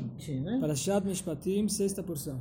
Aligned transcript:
20, 0.00 0.32
né? 0.40 0.58
Parashat 0.60 1.06
Mishpatim, 1.06 1.68
sexta 1.68 2.02
porção. 2.02 2.40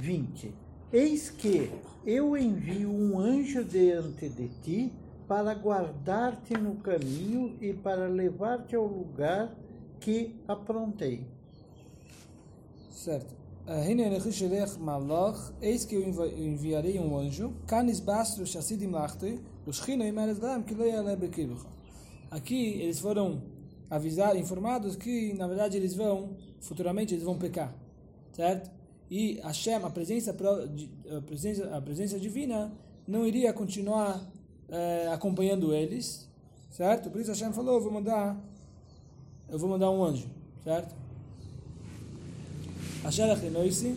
20. 0.00 0.52
Eis 0.92 1.30
que 1.30 1.70
eu 2.06 2.36
envio 2.36 2.90
um 2.90 3.18
anjo 3.18 3.64
diante 3.64 4.28
de 4.28 4.48
ti 4.62 4.92
para 5.26 5.54
guardar-te 5.54 6.54
no 6.54 6.76
caminho 6.76 7.56
e 7.60 7.72
para 7.72 8.06
levar-te 8.06 8.76
ao 8.76 8.86
lugar 8.86 9.52
que 9.98 10.36
aprontei. 10.46 11.26
Certo. 12.90 13.34
Eh, 13.66 13.92
eis 15.60 15.84
que 15.84 15.96
eu 15.96 16.02
enviarei 16.38 17.00
um 17.00 17.18
anjo. 17.18 17.52
Aqui 22.30 22.80
eles 22.80 23.00
foram 23.00 23.42
avisados, 23.90 24.40
informados 24.40 24.96
que, 24.96 25.32
na 25.34 25.46
verdade, 25.46 25.76
eles 25.76 25.94
vão, 25.94 26.30
futuramente, 26.60 27.14
eles 27.14 27.24
vão 27.24 27.36
pecar. 27.36 27.74
Certo? 28.32 28.70
E 29.10 29.40
Hashem, 29.42 29.74
a 29.76 29.90
presença, 29.90 30.30
a 30.30 31.20
presença, 31.22 31.76
a 31.76 31.80
presença 31.80 32.18
divina, 32.18 32.72
não 33.06 33.26
iria 33.26 33.52
continuar 33.52 34.20
eh, 34.68 35.08
acompanhando 35.12 35.72
eles. 35.72 36.28
Certo? 36.70 37.10
Por 37.10 37.20
isso 37.20 37.30
Hashem 37.30 37.52
falou, 37.52 37.76
eu 37.76 37.80
vou 37.80 37.92
mandar, 37.92 38.36
eu 39.48 39.58
vou 39.58 39.68
mandar 39.68 39.90
um 39.90 40.04
anjo. 40.04 40.26
Certo? 40.64 40.94
Asher 43.04 43.30
achenoisi, 43.30 43.96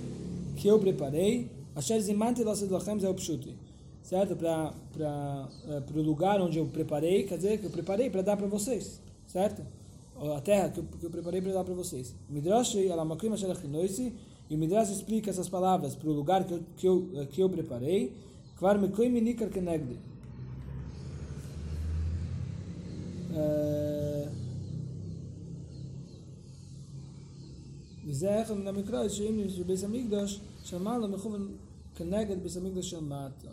que 0.56 0.68
eu 0.68 0.80
preparei, 0.80 1.50
Asher 1.76 2.00
zimanti 2.02 2.44
lasset 2.44 2.72
lachem 2.72 3.00
zeh 3.00 3.14
pshuti. 3.14 3.56
Certo? 4.04 4.36
Para 4.36 4.74
o 5.96 6.02
lugar 6.02 6.40
onde 6.40 6.60
eu 6.60 6.68
preparei, 6.68 7.24
quer 7.24 7.38
dizer 7.38 7.58
que 7.60 7.66
eu 7.66 7.72
preparei 7.72 8.10
para 8.10 8.22
dar 8.22 8.38
para 8.38 8.48
vocês. 8.48 9.02
Certo? 9.26 9.64
Ou 10.19 10.35
A 10.35 10.41
terra 10.41 10.71
que 10.71 10.81
eu, 10.81 10.85
que 10.85 11.05
eu 11.07 11.11
preparei 11.11 11.41
para 11.41 11.53
dar 11.53 11.65
para 11.65 11.75
vocês. 11.75 12.15
Midrash 12.29 12.77
alamakim 12.91 13.33
asher 13.33 13.51
achenoisi, 13.51 14.13
e 14.49 14.55
o 14.55 14.59
Midrash 14.59 14.91
explica 14.91 15.31
essas 15.31 15.49
palavras 15.49 15.97
para 15.97 16.09
o 16.09 16.13
lugar 16.13 16.45
que 16.45 16.55
eu, 16.55 16.61
que 16.77 16.87
eu, 16.87 17.11
eh, 17.15 17.27
que 17.27 17.41
eu 17.41 17.49
preparei. 17.51 18.13
Kvar 18.57 18.79
mekoim 18.79 19.11
minikar 19.11 19.49
kenegde. 19.49 19.99
Eh, 23.37 24.29
וזה 28.07 28.43
אחד 28.43 28.55
מן 28.55 28.67
המקרא 28.67 29.09
שאם 29.09 29.41
בביס 29.61 29.85
המקדוש 29.85 30.41
שמעלה 30.65 31.07
מכוון 31.07 31.49
כנגד 31.95 32.43
ביס 32.43 32.57
המקדוש 32.57 32.91
של 32.91 33.01
מטה. 33.01 33.49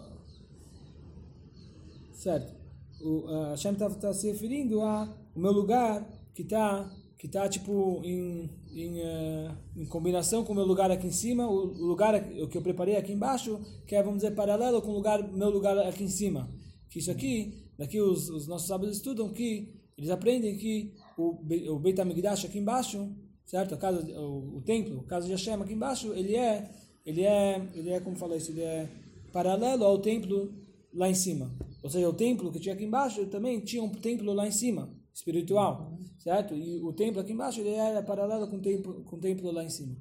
Certo. 2.13 2.53
O, 3.01 3.27
a 3.27 3.49
Hashem 3.51 3.73
está 3.73 4.13
se 4.13 4.31
referindo 4.31 4.83
a 4.83 5.09
o 5.35 5.39
meu 5.39 5.51
lugar 5.51 6.05
que 6.36 6.42
está 6.42 6.88
que 7.18 7.26
tá, 7.26 7.48
tipo 7.48 8.02
em, 8.04 8.50
em, 8.70 9.00
eh, 9.00 9.50
em 9.74 9.86
combinação 9.86 10.44
com 10.44 10.52
o 10.52 10.54
meu 10.54 10.66
lugar 10.66 10.90
aqui 10.90 11.06
em 11.06 11.10
cima, 11.10 11.48
o, 11.48 11.72
o 11.72 11.86
lugar 11.86 12.14
o 12.14 12.46
que 12.46 12.58
eu 12.58 12.62
preparei 12.62 12.94
aqui 12.94 13.10
embaixo, 13.10 13.58
que 13.86 13.96
é, 13.96 14.02
vamos 14.02 14.18
dizer, 14.18 14.34
paralelo 14.34 14.82
com 14.82 14.90
o 14.90 14.94
lugar, 14.94 15.26
meu 15.32 15.48
lugar 15.48 15.78
aqui 15.78 16.04
em 16.04 16.08
cima. 16.08 16.46
Que 16.90 16.98
isso 16.98 17.10
aqui, 17.10 17.70
daqui 17.78 17.98
os, 17.98 18.28
os 18.28 18.46
nossos 18.46 18.68
sábios 18.68 18.96
estudam 18.96 19.30
que 19.30 19.74
eles 19.96 20.10
aprendem 20.10 20.58
que 20.58 20.92
o, 21.16 21.40
o 21.72 21.78
Beit 21.78 21.98
HaMikdash 21.98 22.44
aqui 22.44 22.58
embaixo, 22.58 23.10
certo? 23.46 23.74
A 23.74 23.78
casa, 23.78 24.02
o, 24.20 24.58
o 24.58 24.60
templo, 24.60 25.00
a 25.00 25.04
casa 25.04 25.26
de 25.26 25.32
Hashem 25.32 25.54
aqui 25.54 25.72
embaixo, 25.72 26.12
ele 26.12 26.36
é, 26.36 26.70
ele 27.06 27.22
é, 27.22 27.66
ele 27.74 27.90
é, 27.90 28.00
como 28.00 28.14
fala 28.14 28.36
isso, 28.36 28.50
ele 28.50 28.60
é 28.60 28.90
paralelo 29.32 29.84
ao 29.84 29.98
templo 30.00 30.52
lá 30.92 31.08
em 31.08 31.14
cima. 31.14 31.50
Ou 31.82 31.88
seja, 31.88 32.06
o 32.06 32.12
templo 32.12 32.52
que 32.52 32.60
tinha 32.60 32.74
aqui 32.74 32.84
embaixo 32.84 33.24
também 33.26 33.58
tinha 33.60 33.82
um 33.82 33.88
templo 33.88 34.34
lá 34.34 34.46
em 34.46 34.52
cima, 34.52 34.94
espiritual, 35.16 35.98
certo? 36.18 36.54
E 36.54 36.78
o 36.82 36.92
templo 36.92 37.20
aqui 37.22 37.32
embaixo 37.32 37.60
ele 37.60 37.70
era 37.70 38.02
paralelo 38.02 38.46
com 38.48 38.56
o 38.56 38.60
templo, 38.60 39.02
com 39.04 39.16
o 39.16 39.18
templo 39.18 39.50
lá 39.50 39.64
em 39.64 39.70
cima. 39.70 39.96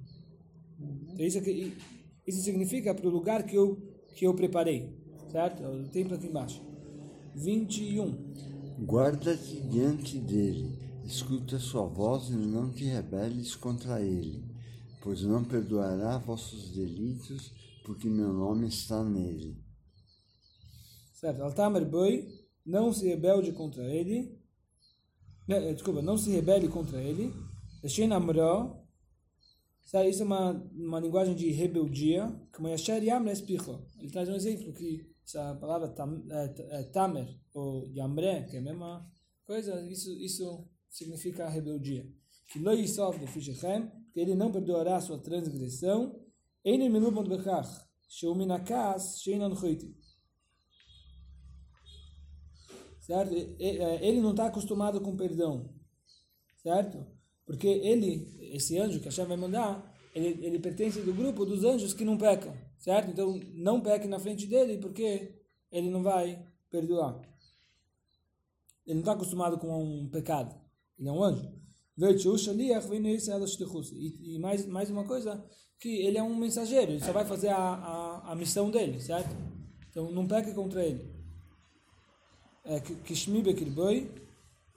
Então 1.14 1.26
isso, 1.26 1.38
aqui, 1.38 1.74
isso 2.28 2.42
significa 2.42 2.94
para 2.94 3.08
o 3.08 3.12
lugar 3.12 3.44
que 3.44 3.56
eu, 3.56 3.78
que 4.14 4.28
eu 4.28 4.34
preparei, 4.34 4.94
certo? 5.32 5.64
É 5.64 5.70
O 5.70 5.88
templo 5.88 6.16
aqui 6.16 6.28
embaixo. 6.28 6.62
21. 7.34 8.84
Guarda-te 8.86 9.62
diante 9.62 10.20
dele, 10.20 10.78
escuta 11.06 11.60
sua 11.60 11.86
voz 11.86 12.28
e 12.28 12.34
não 12.34 12.70
te 12.74 12.84
rebeles 12.84 13.56
contra 13.56 14.02
ele, 14.02 14.44
pois 15.02 15.22
não 15.22 15.46
perdoará 15.46 16.18
vossos 16.18 16.72
delitos, 16.72 17.54
porque 17.86 18.10
meu 18.10 18.34
nome 18.34 18.68
está 18.68 19.02
nele. 19.02 19.56
Certo, 21.14 21.42
Altamer 21.42 21.86
Boi, 21.90 22.28
não 22.66 22.92
se 22.92 23.08
rebelde 23.08 23.54
contra 23.54 23.84
ele. 23.86 24.45
Eh, 25.48 25.74
Desculpa, 25.74 26.02
não 26.02 26.18
se 26.18 26.32
rebele 26.32 26.68
contra 26.68 27.02
ele. 27.02 27.34
Isso 27.84 28.02
é 28.02 28.06
uma, 30.26 30.52
uma 30.74 31.00
linguagem 31.00 31.36
de 31.36 31.52
rebeldia. 31.52 32.34
Ele 34.00 34.12
traz 34.12 34.30
um 34.30 34.36
exemplo 34.36 34.74
que 34.74 35.16
essa 35.24 35.56
palavra 35.56 35.90
tam, 35.90 36.24
é, 36.30 36.54
é, 36.70 36.84
Tamer, 36.84 37.28
ou 37.54 37.88
Yamre, 37.96 38.46
que 38.50 38.56
é 38.56 38.60
a 38.60 38.62
mesma 38.62 39.12
coisa, 39.44 39.82
isso, 39.90 40.12
isso 40.18 40.68
significa 40.90 41.50
rebeldia. 41.50 42.06
Que 42.48 42.60
lo 42.60 42.72
yisov 42.74 43.18
de 43.20 43.26
Fishechem, 43.26 43.92
que 44.14 44.20
ele 44.20 44.36
não 44.36 44.52
perdoará 44.52 45.02
sua 45.02 45.18
transgressão. 45.18 46.24
Einen 46.64 46.90
milubon 46.90 47.28
bekach, 47.28 47.68
sheu 48.08 48.34
minakas, 48.34 49.20
shein 49.22 49.42
certo? 53.06 53.36
Eh, 53.60 54.00
Ele 54.02 54.20
não 54.20 54.32
está 54.32 54.48
acostumado 54.48 55.00
com 55.00 55.16
perdão, 55.16 55.70
certo? 56.58 57.06
Porque 57.46 57.68
ele, 57.68 58.28
esse 58.56 58.78
anjo 58.80 59.00
que 59.00 59.06
Hashem 59.06 59.26
vai 59.26 59.38
mandar, 59.38 59.94
ele, 60.16 60.44
ele 60.46 60.60
pertence 60.60 61.00
do 61.02 61.14
grupo 61.14 61.46
dos 61.46 61.64
anjos 61.64 61.94
que 61.94 62.04
não 62.04 62.18
pecam, 62.18 62.58
certo? 62.80 63.12
Então, 63.12 63.40
não 63.54 63.80
peque 63.80 64.08
na 64.08 64.18
frente 64.18 64.48
dele, 64.48 64.80
porque 64.80 65.36
ele 65.72 65.90
não 65.92 66.02
vai 66.02 66.44
perdoar. 66.72 67.22
Ele 68.86 68.96
não 68.96 69.02
está 69.02 69.12
acostumado 69.12 69.60
com 69.60 69.84
um 69.84 70.10
pecado. 70.10 70.56
Ele 70.98 71.10
é 71.10 71.12
um 71.12 71.24
anjo. 71.24 71.48
E 73.94 74.36
e 74.36 74.40
mais, 74.40 74.66
mais 74.66 74.90
uma 74.90 75.06
coisa, 75.06 75.46
que 75.80 75.90
ele 75.90 76.18
é 76.18 76.24
um 76.24 76.36
mensageiro, 76.36 76.94
ele 76.94 77.04
só 77.04 77.12
vai 77.12 77.26
fazer 77.26 77.50
a, 77.50 77.58
a, 77.58 78.32
a 78.32 78.36
missão 78.36 78.72
dele, 78.72 79.00
certo? 79.00 79.30
Então, 79.92 80.12
não 80.12 80.28
peque 80.28 80.54
contra 80.54 80.84
ele 80.84 81.16
é, 82.66 82.80
Kishmi 82.80 83.42
Bekirboi, 83.42 84.10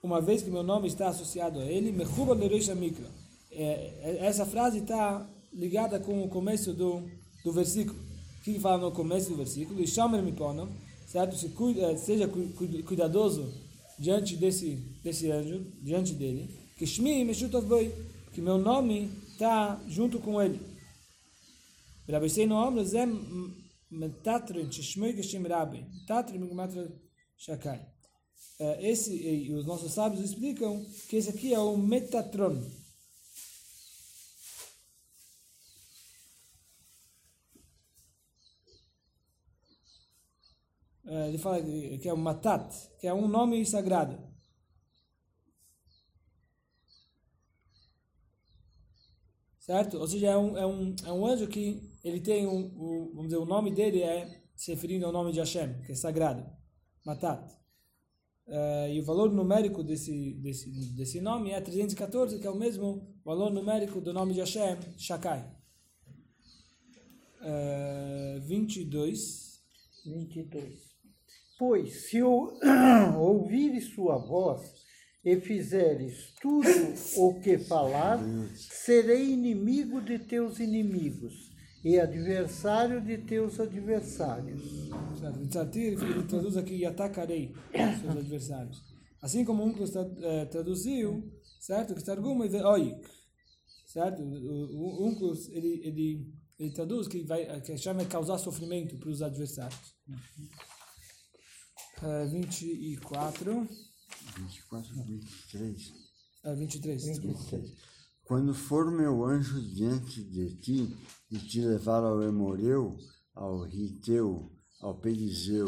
uma 0.01 0.21
vez 0.21 0.41
que 0.41 0.49
meu 0.49 0.63
nome 0.63 0.87
está 0.87 1.09
associado 1.09 1.59
a 1.59 1.65
ele, 1.65 1.91
Mechuba 1.91 2.33
Lereish 2.33 2.69
Mikra. 2.75 3.05
É, 3.51 3.63
é- 4.01 4.17
essa 4.25 4.45
frase 4.45 4.79
está 4.79 5.27
ligada 5.53 5.99
com 5.99 6.23
o 6.23 6.29
começo 6.29 6.73
do, 6.73 7.03
do 7.43 7.51
versículo. 7.51 7.97
O 8.39 8.43
que 8.43 8.59
fala 8.59 8.77
no 8.77 8.91
começo 8.91 9.29
do 9.29 9.35
versículo? 9.35 9.81
Ishamer 9.81 10.21
Miponam, 10.23 10.69
certo? 11.07 11.35
Se 11.35 11.49
cuida, 11.49 11.91
é, 11.91 11.97
seja 11.97 12.27
cu- 12.27 12.47
cu- 12.57 12.83
cuidadoso 12.83 13.51
diante 13.97 14.35
desse, 14.37 14.75
desse 15.03 15.29
anjo, 15.29 15.65
diante 15.81 16.13
dele. 16.13 16.49
Kishmi 16.77 17.25
Meshutov 17.25 17.65
Boi, 17.65 17.93
que 18.33 18.39
meu 18.41 18.57
nome 18.57 19.09
está 19.31 19.81
junto 19.87 20.19
com 20.19 20.41
ele. 20.41 20.61
Rabbi 22.09 22.29
Seino 22.29 22.55
Omra, 22.55 22.83
Zé 22.85 23.05
Metatrin, 23.91 24.71
Shishmoi 24.71 25.13
Kishim 25.13 25.43
Rabbi. 25.47 25.83
Metatrin, 25.99 26.39
Migmatra 26.39 26.87
Shakai. 27.39 27.81
Eh, 28.59 28.89
Esse, 28.91 29.15
e 29.15 29.53
os 29.53 29.65
nossos 29.65 29.93
sábios 29.93 30.23
explicam 30.23 30.85
que 31.07 31.15
esse 31.15 31.29
aqui 31.29 31.53
é 31.53 31.59
o 31.59 31.77
Metatron. 31.77 32.61
Eh, 41.07 41.27
Ele 41.29 41.37
fala 41.37 41.61
que 41.61 42.07
é 42.07 42.13
o 42.13 42.17
Matat, 42.17 42.71
que 42.99 43.07
é 43.07 43.13
um 43.13 43.27
nome 43.27 43.65
sagrado. 43.65 44.29
certo? 49.69 49.99
Ou 49.99 50.07
seja, 50.07 50.29
é 50.29 50.37
um, 50.37 50.57
é 50.57 50.65
um, 50.65 50.95
é 51.05 51.11
um 51.13 51.25
anjo 51.27 51.47
que 51.47 51.79
ele 52.03 52.19
tem 52.19 52.47
um, 52.47 52.71
o, 52.75 53.11
vamos 53.13 53.25
dizer, 53.25 53.37
o 53.37 53.45
nome 53.45 53.69
dele 53.71 54.01
é 54.01 54.41
se 54.55 54.71
referindo 54.73 55.05
ao 55.05 55.11
nome 55.11 55.31
de 55.31 55.39
Hashem, 55.39 55.81
que 55.83 55.91
é 55.91 55.95
sagrado, 55.95 56.43
Matat. 57.09 57.43
Eh, 58.47 58.93
e 58.93 58.99
o 58.99 59.03
valor 59.03 59.31
numérico 59.31 59.83
desse, 59.83 60.33
desse, 60.35 60.69
desse 60.95 61.19
nome 61.19 61.49
é 61.49 61.59
314, 61.59 62.37
que 62.37 62.45
é 62.45 62.49
o 62.51 62.55
mesmo 62.55 63.15
valor 63.25 63.51
numérico 63.51 63.99
do 63.99 64.13
nome 64.13 64.33
de 64.33 64.41
Hashem, 64.41 64.77
Shakai. 64.95 65.43
Eh, 67.41 68.39
22. 68.43 69.59
22. 70.05 70.89
Pois, 71.57 72.09
se 72.09 72.17
eu 72.17 72.53
ouvires 73.17 73.85
sua 73.95 74.17
voz 74.17 74.61
e 75.25 75.35
fizeres 75.41 76.35
tudo 76.39 76.69
o 77.17 77.39
que 77.39 77.57
falar, 77.57 78.19
serei 78.55 79.31
inimigo 79.31 79.99
de 79.99 80.19
teus 80.19 80.59
inimigos 80.59 81.48
e 81.83 81.99
adversário 81.99 83.01
de 83.01 83.17
teus 83.19 83.59
adversários. 83.59 84.61
Tzatir, 85.49 85.93
ele 86.01 86.23
traduz 86.23 86.57
aqui 86.57 86.75
e 86.75 86.85
atacarei 86.85 87.53
seus 88.01 88.17
adversários. 88.17 88.83
Assim 89.21 89.43
como 89.43 89.63
um 89.63 89.73
tra- 89.73 90.09
eh, 90.21 90.45
traduziu, 90.45 91.31
certo? 91.59 91.93
Que 91.95 92.03
Targum 92.03 92.43
e 92.43 92.61
Oik. 92.63 93.01
certo? 93.87 94.21
O, 94.23 95.07
Unclus, 95.07 95.49
ele, 95.49 95.81
ele, 95.85 96.33
ele 96.57 96.71
traduz 96.71 97.07
que, 97.07 97.23
vai, 97.23 97.59
que 97.61 97.71
Hashem 97.71 97.93
vai 97.93 98.05
causar 98.05 98.37
sofrimento 98.37 98.97
para 98.97 99.09
os 99.09 99.21
adversários. 99.21 99.93
Uh, 102.01 102.29
24. 102.29 103.67
24, 104.37 105.03
23. 105.03 105.93
Uh, 106.45 106.55
23, 106.55 107.03
desculpa. 107.03 107.61
Quando 108.29 108.53
for 108.53 108.91
meu 108.91 109.25
anjo 109.25 109.59
diante 109.59 110.23
de 110.23 110.55
ti 110.57 110.95
e 111.31 111.39
te 111.39 111.61
levar 111.61 112.03
ao 112.03 112.21
Emoreu, 112.21 112.95
ao 113.33 113.63
Riteu, 113.63 114.51
ao 114.79 114.93
Perizeu 114.99 115.65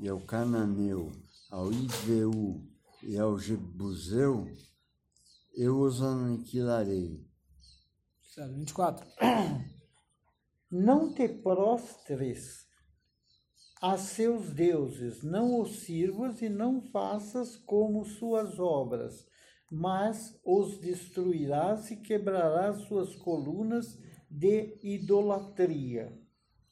e 0.00 0.08
ao 0.08 0.18
Cananeu, 0.22 1.12
ao 1.50 1.70
Iveu 1.70 2.66
e 3.02 3.18
ao 3.18 3.38
Jebuseu, 3.38 4.46
eu 5.54 5.78
os 5.78 6.00
aniquilarei. 6.00 7.22
Certo, 8.34 8.54
24. 8.54 9.06
Não 10.72 11.12
te 11.12 11.28
prostres 11.28 12.66
a 13.82 13.98
seus 13.98 14.54
deuses, 14.54 15.22
não 15.22 15.60
os 15.60 15.80
sirvas 15.80 16.40
e 16.40 16.48
não 16.48 16.80
faças 16.80 17.56
como 17.56 18.04
suas 18.06 18.58
obras, 18.58 19.26
mas 19.70 20.34
os 20.44 20.78
destruirás 20.78 21.90
e 21.90 21.96
quebrarás 21.96 22.82
suas 22.88 23.14
colunas 23.14 23.98
de 24.28 24.78
idolatria. 24.82 26.12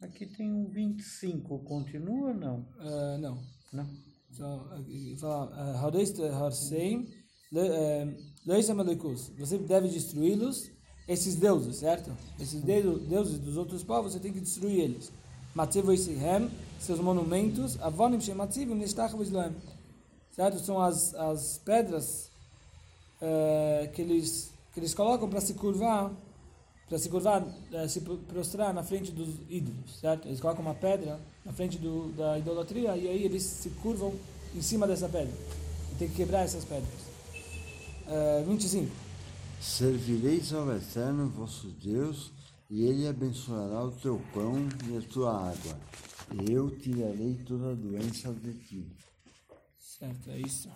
Aqui 0.01 0.27
tem 0.27 0.53
um 0.53 0.69
25, 0.69 1.61
continua 1.61 2.29
ou 2.29 2.35
não? 2.35 2.61
Uh, 2.79 3.19
não. 3.19 3.39
Não. 3.73 4.09
Então, 4.31 4.69
fala, 5.19 5.81
Hadeist 5.81 6.21
Harseim, 6.23 7.09
Leisa 8.47 8.75
Malekus. 8.75 9.33
Você 9.39 9.59
deve 9.59 9.89
destruí-los, 9.89 10.71
esses 11.09 11.35
deuses, 11.37 11.77
certo? 11.77 12.11
Esses 12.39 12.63
deuses 12.63 13.39
dos 13.39 13.57
outros 13.57 13.83
povos, 13.83 14.13
você 14.13 14.21
tem 14.21 14.33
que 14.33 14.41
destruir 14.41 14.81
eles. 14.81 15.13
Matzivo 15.55 15.93
Isihem, 15.93 16.51
seus 16.79 17.01
monumentos, 17.01 17.81
Avonim 17.81 18.21
Shematzivim 18.21 18.75
Nishtach. 18.75 19.15
Certo? 20.31 20.61
São 20.61 20.81
as, 20.81 21.15
as 21.15 21.59
pedras 21.59 22.31
uh, 23.21 23.91
que, 23.93 24.03
eles, 24.03 24.53
que 24.73 24.81
eles 24.81 24.95
colocam 24.95 25.29
para 25.29 25.41
se 25.41 25.55
curvar, 25.55 26.11
para 26.89 26.99
se 26.99 27.09
curvar, 27.09 27.43
uh, 27.43 27.89
se 27.89 28.01
prostrar 28.01 28.73
na 28.73 28.83
frente 28.83 29.13
dos 29.13 29.29
ídolos, 29.49 29.99
certo? 30.01 30.27
Eles 30.29 30.41
colocam 30.41 30.63
uma 30.63 30.75
pedra 30.75 31.21
na 31.45 31.53
frente 31.53 31.79
do, 31.79 32.13
da 32.13 32.39
idolatria 32.39 32.97
e 32.97 33.09
aí 33.09 33.25
eles 33.25 33.43
se 33.43 33.71
curvam 33.71 34.15
em 34.55 34.63
cima 34.63 34.87
dessa 34.87 35.09
pedra. 35.09 35.35
E 35.93 35.95
tem 35.97 36.09
que 36.09 36.15
quebrar 36.15 36.41
essas 36.41 36.65
pedras. 36.65 37.09
Uh, 38.07 38.45
25. 38.47 38.91
Servireis 39.61 40.53
ao 40.53 40.73
Eterno 40.73 41.29
vosso 41.29 41.67
Deus, 41.69 42.31
e 42.71 42.85
ele 42.85 43.09
abençoará 43.09 43.85
o 43.85 43.91
teu 43.91 44.21
pão 44.33 44.55
e 44.89 44.97
a 44.97 45.01
tua 45.01 45.51
água. 45.51 45.79
E 46.33 46.53
eu 46.53 46.71
tirarei 46.79 47.35
toda 47.47 47.73
a 47.73 47.75
doença 47.75 48.33
de 48.33 48.53
ti. 48.55 48.87
Certo, 49.79 50.31
é 50.31 50.39
isso. 50.39 50.69